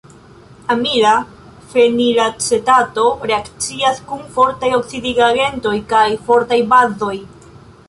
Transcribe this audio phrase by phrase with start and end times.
[0.75, 1.11] Amila
[1.73, 3.03] fenilacetato
[3.33, 7.15] reakcias kun fortaj oksidigagentoj kaj fortaj bazoj.